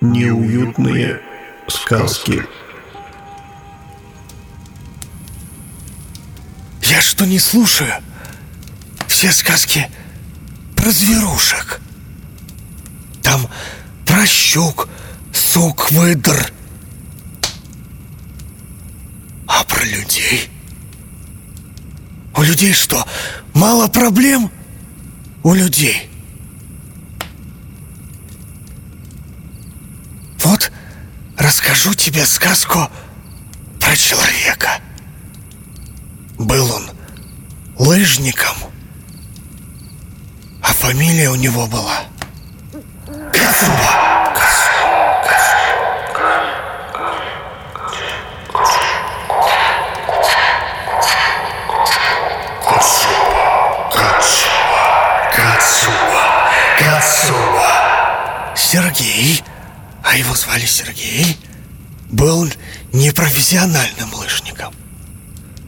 Неуютные 0.00 1.20
сказки. 1.68 2.42
Я 6.82 7.02
что 7.02 7.26
не 7.26 7.38
слушаю? 7.38 7.92
Все 9.06 9.30
сказки 9.30 9.90
про 10.74 10.90
зверушек. 10.90 11.82
Там 13.22 13.46
про 14.06 14.24
щук, 14.24 14.88
сук, 15.34 15.90
выдр. 15.90 16.50
А 19.46 19.62
про 19.64 19.84
людей? 19.84 20.48
У 22.34 22.42
людей 22.42 22.72
что, 22.72 23.06
мало 23.52 23.86
проблем? 23.88 24.50
У 25.42 25.52
людей. 25.52 26.10
Вот 30.42 30.72
расскажу 31.80 31.94
тебе 31.94 32.26
сказку 32.26 32.90
про 33.80 33.96
человека. 33.96 34.68
Был 36.38 36.70
он 36.74 36.90
лыжником, 37.78 38.54
а 40.62 40.74
фамилия 40.74 41.30
у 41.30 41.36
него 41.36 41.66
была 41.66 42.02
Кацуба. 43.32 44.10
Сергей, 58.54 59.42
а 60.04 60.16
его 60.16 60.32
звали 60.36 60.64
Сергей, 60.64 61.36
был 62.10 62.48
непрофессиональным 62.92 64.12
лыжником. 64.14 64.74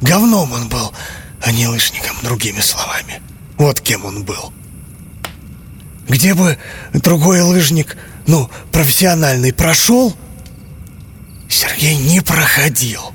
Говном 0.00 0.52
он 0.52 0.68
был, 0.68 0.92
а 1.40 1.52
не 1.52 1.66
лыжником, 1.66 2.16
другими 2.22 2.60
словами. 2.60 3.22
Вот 3.56 3.80
кем 3.80 4.04
он 4.04 4.24
был. 4.24 4.52
Где 6.08 6.34
бы 6.34 6.58
другой 6.92 7.40
лыжник, 7.40 7.96
ну, 8.26 8.50
профессиональный, 8.72 9.52
прошел, 9.52 10.14
Сергей 11.48 11.96
не 11.96 12.20
проходил. 12.20 13.14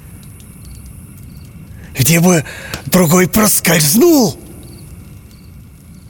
Где 1.98 2.20
бы 2.20 2.46
другой 2.86 3.28
проскользнул, 3.28 4.40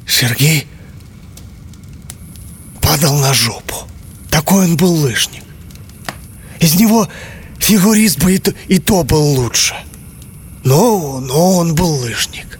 Сергей 0.07 0.67
падал 2.81 3.17
на 3.17 3.33
жопу. 3.33 3.75
Такой 4.29 4.65
он 4.65 4.77
был 4.77 4.93
лыжник. 4.93 5.43
Из 6.59 6.75
него 6.75 7.07
фигурист 7.57 8.19
бы 8.19 8.35
и 8.35 8.37
то, 8.37 8.53
и 8.67 8.79
то 8.79 9.03
был 9.03 9.23
лучше. 9.23 9.75
Но, 10.63 11.19
но 11.19 11.57
он 11.57 11.75
был 11.75 11.89
лыжник. 11.89 12.59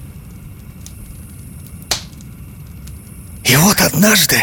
И 3.44 3.56
вот 3.56 3.82
однажды 3.82 4.38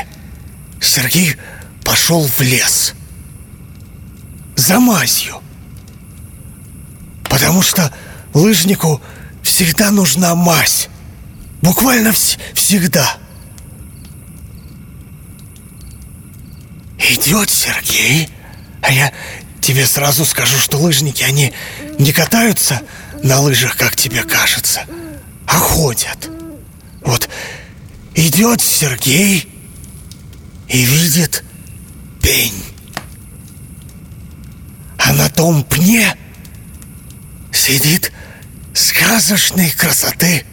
Сергей 0.81 1.37
пошел 1.85 2.27
в 2.27 2.41
лес 2.41 2.95
за 4.57 4.81
мазью. 4.81 5.41
Потому 7.25 7.63
что 7.63 7.93
лыжнику 8.35 9.01
всегда 9.43 9.91
нужна 9.91 10.35
мазь. 10.35 10.89
Буквально 11.63 12.13
вс 12.13 12.37
всегда. 12.55 13.17
Идет 16.99 17.51
Сергей, 17.51 18.29
а 18.83 18.91
я 18.91 19.13
тебе 19.67 19.85
сразу 19.85 20.25
скажу, 20.25 20.59
что 20.59 20.79
лыжники, 20.79 21.25
они 21.25 21.53
не 21.99 22.13
катаются 22.13 22.83
на 23.25 23.41
лыжах, 23.41 23.77
как 23.77 23.97
тебе 23.97 24.23
кажется, 24.23 24.83
а 25.45 25.55
ходят. 25.55 26.31
Вот 27.01 27.29
идет 28.15 28.61
Сергей 28.61 29.49
и 30.69 30.85
видит 30.85 31.43
пень. 32.23 32.63
А 34.99 35.13
на 35.13 35.29
том 35.31 35.65
пне 35.65 36.17
сидит 37.53 38.13
сказочной 38.73 39.71
красоты 39.73 40.47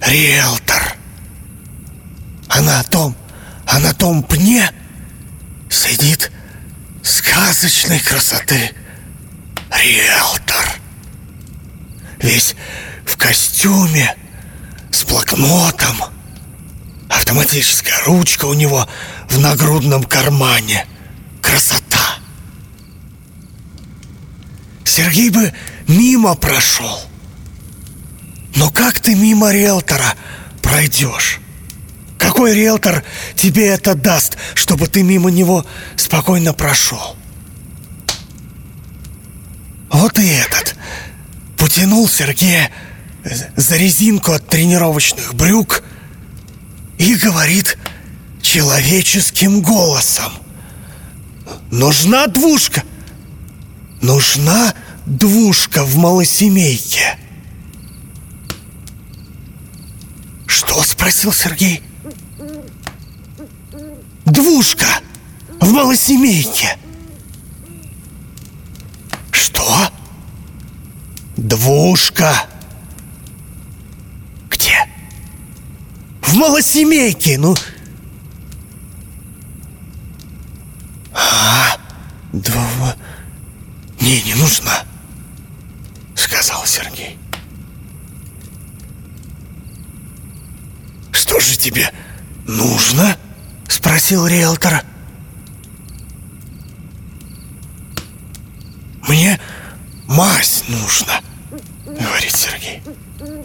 риэлтор. 0.00 0.94
А 2.46 2.60
на 2.60 2.84
том, 2.84 3.16
а 3.66 3.80
на 3.80 3.92
том 3.92 4.22
пне 4.22 4.70
сидит 5.68 6.30
сказочной 7.06 8.00
красоты 8.00 8.72
риэлтор. 9.70 10.80
Весь 12.20 12.56
в 13.06 13.16
костюме, 13.16 14.16
с 14.90 15.04
блокнотом. 15.04 15.96
Автоматическая 17.08 18.02
ручка 18.06 18.46
у 18.46 18.54
него 18.54 18.88
в 19.28 19.38
нагрудном 19.38 20.02
кармане. 20.02 20.86
Красота. 21.40 22.18
Сергей 24.84 25.30
бы 25.30 25.52
мимо 25.86 26.34
прошел. 26.34 27.00
Но 28.56 28.70
как 28.70 28.98
ты 28.98 29.14
мимо 29.14 29.52
риэлтора 29.52 30.14
пройдешь? 30.60 31.38
Какой 32.36 32.52
риэлтор 32.52 33.02
тебе 33.34 33.68
это 33.68 33.94
даст, 33.94 34.36
чтобы 34.52 34.88
ты 34.88 35.02
мимо 35.02 35.30
него 35.30 35.64
спокойно 35.96 36.52
прошел? 36.52 37.16
Вот 39.88 40.18
и 40.18 40.28
этот 40.28 40.76
потянул 41.56 42.06
Сергея 42.06 42.70
за 43.56 43.78
резинку 43.78 44.32
от 44.32 44.46
тренировочных 44.48 45.32
брюк 45.32 45.82
и 46.98 47.14
говорит 47.14 47.78
человеческим 48.42 49.62
голосом. 49.62 50.30
Нужна 51.70 52.26
двушка. 52.26 52.82
Нужна 54.02 54.74
двушка 55.06 55.84
в 55.84 55.96
малосемейке. 55.96 57.18
Что? 60.46 60.82
Спросил 60.82 61.32
Сергей. 61.32 61.82
Двушка 64.36 65.00
в 65.62 65.72
малосемейке. 65.72 66.78
Что? 69.30 69.90
Двушка. 71.38 72.44
Где? 74.50 74.74
В 76.20 76.34
малосемейке, 76.34 77.38
ну. 77.38 77.56
А, 81.14 81.78
два... 82.34 82.94
Не, 83.98 84.20
не 84.20 84.34
нужна, 84.34 84.84
сказал 86.14 86.66
Сергей. 86.66 87.18
Что 91.10 91.40
же 91.40 91.56
тебе 91.56 91.90
нужно? 92.46 93.16
Спросил 93.76 94.26
риэлтор. 94.26 94.82
Мне 99.06 99.38
мазь 100.06 100.64
нужно, 100.66 101.20
говорит 101.84 102.34
Сергей. 102.34 102.82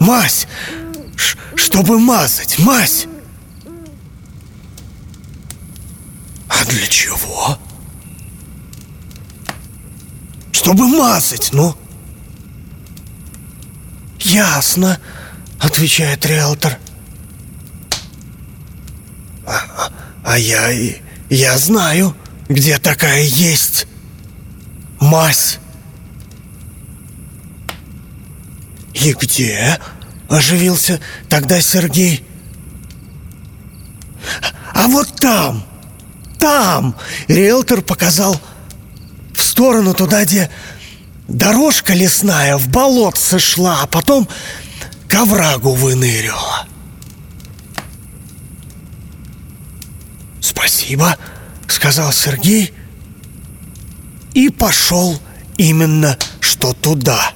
Мазь, 0.00 0.46
чтобы 1.54 1.98
мазать, 1.98 2.58
мазь. 2.60 3.06
А 6.48 6.64
для 6.64 6.86
чего? 6.86 7.58
Чтобы 10.50 10.88
мазать, 10.88 11.50
ну. 11.52 11.76
Ясно, 14.20 14.98
отвечает 15.60 16.24
риэлтор. 16.24 16.78
А, 20.32 20.38
я... 20.38 20.70
я 21.28 21.58
знаю, 21.58 22.16
где 22.48 22.78
такая 22.78 23.24
есть 23.24 23.86
мазь. 24.98 25.58
И 28.94 29.12
где? 29.12 29.78
Оживился 30.30 31.00
тогда 31.28 31.60
Сергей. 31.60 32.24
А 34.72 34.88
вот 34.88 35.20
там, 35.20 35.66
там, 36.38 36.96
риэлтор 37.28 37.82
показал 37.82 38.40
в 39.34 39.42
сторону 39.42 39.92
туда, 39.92 40.24
где 40.24 40.50
дорожка 41.28 41.92
лесная 41.92 42.56
в 42.56 42.68
болотце 42.68 43.38
шла, 43.38 43.82
а 43.82 43.86
потом 43.86 44.26
к 45.08 45.14
оврагу 45.14 45.74
выныривала. 45.74 46.66
«Спасибо»,— 50.82 51.16
сказал 51.68 52.12
Сергей 52.12 52.72
и 54.34 54.48
пошел 54.50 55.16
именно 55.56 56.18
что 56.40 56.72
туда. 56.72 57.30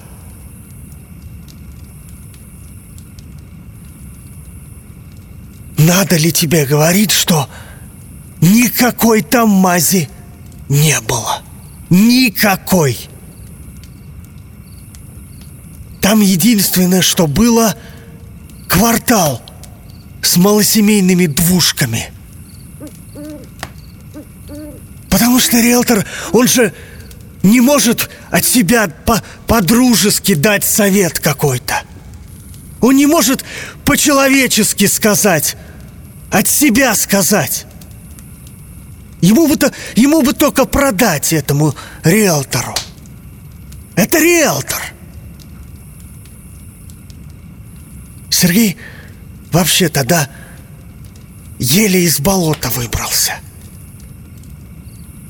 Надо 5.78 6.16
ли 6.16 6.32
тебе 6.32 6.66
говорить, 6.66 7.12
что 7.12 7.48
никакой 8.40 9.22
там 9.22 9.48
мази 9.48 10.10
не 10.68 11.00
было? 11.02 11.42
Никакой. 11.88 12.98
Там 16.00 16.20
единственное, 16.20 17.02
что 17.02 17.28
было, 17.28 17.76
квартал 18.68 19.40
с 20.20 20.36
малосемейными 20.36 21.26
двушками. 21.26 22.15
Потому 25.26 25.40
что 25.40 25.60
риэлтор, 25.60 26.06
он 26.30 26.46
же 26.46 26.72
не 27.42 27.60
может 27.60 28.10
от 28.30 28.44
себя 28.44 28.86
по 28.86 29.20
по-дружески 29.48 30.34
дать 30.34 30.62
совет 30.62 31.18
какой-то. 31.18 31.82
Он 32.80 32.94
не 32.94 33.06
может 33.06 33.44
по-человечески 33.84 34.86
сказать, 34.86 35.56
от 36.30 36.46
себя 36.46 36.94
сказать. 36.94 37.66
Ему 39.20 39.48
бы, 39.48 39.56
то, 39.56 39.72
ему 39.96 40.22
бы 40.22 40.32
только 40.32 40.64
продать 40.64 41.32
этому 41.32 41.74
риэлтору. 42.04 42.76
Это 43.96 44.20
риэлтор. 44.20 44.80
Сергей 48.30 48.76
вообще 49.50 49.88
тогда 49.88 50.30
еле 51.58 52.04
из 52.04 52.20
болота 52.20 52.70
выбрался. 52.70 53.40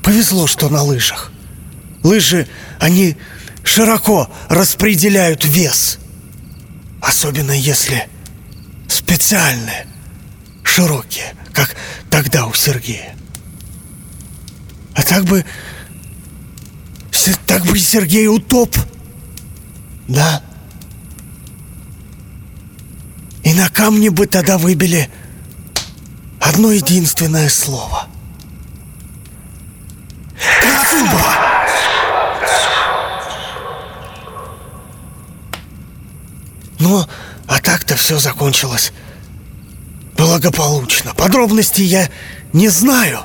Повезло, 0.07 0.47
что 0.47 0.69
на 0.69 0.83
лыжах. 0.83 1.33
Лыжи, 2.01 2.47
они 2.79 3.17
широко 3.65 4.29
распределяют 4.47 5.43
вес. 5.43 5.99
Особенно 7.01 7.51
если 7.51 8.07
специальные, 8.87 9.85
широкие, 10.63 11.35
как 11.51 11.75
тогда 12.09 12.45
у 12.45 12.53
Сергея. 12.53 13.17
А 14.95 15.03
так 15.03 15.25
бы... 15.25 15.43
Так 17.45 17.65
бы 17.65 17.77
Сергей 17.77 18.27
утоп. 18.27 18.77
Да. 20.07 20.41
И 23.43 23.53
на 23.53 23.67
камне 23.67 24.09
бы 24.09 24.25
тогда 24.25 24.57
выбили 24.57 25.09
одно 26.39 26.71
единственное 26.71 27.49
слово. 27.49 28.07
Кацуба! 30.61 31.37
Ну, 36.79 37.05
а 37.47 37.59
так-то 37.59 37.96
все 38.07 38.19
закончилось 38.19 38.93
благополучно. 40.15 41.13
Подробностей 41.13 41.83
я 41.83 42.09
не 42.53 42.69
знаю. 42.69 43.19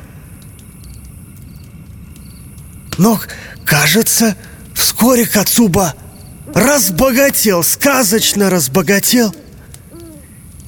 Но, 2.99 3.20
кажется, 3.64 4.37
вскоре 4.75 5.25
Кацуба 5.25 5.94
разбогател, 6.52 7.62
сказочно 7.62 8.50
разбогател 8.50 9.32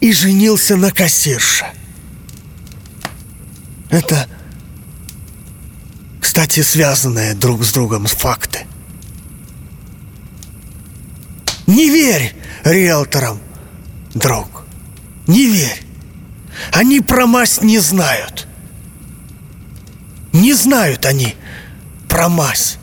и 0.01 0.13
женился 0.13 0.77
на 0.77 0.93
кассирше. 0.93 1.67
Это, 3.91 4.29
кстати, 6.21 6.63
связанные 6.63 7.35
друг 7.35 7.65
с 7.65 7.73
другом 7.73 8.07
факты. 8.07 8.65
Не 11.67 11.91
верь 11.91 12.33
риэлторам, 12.63 13.41
друг, 14.15 14.65
не 15.27 15.47
верь. 15.47 15.83
Они 16.73 17.01
про 17.01 17.27
мазь 17.27 17.61
не 17.61 17.79
знают. 17.79 18.47
Не 20.33 20.53
знают 20.55 21.05
они 21.07 21.37
про 22.09 22.29
мазь. 22.29 22.79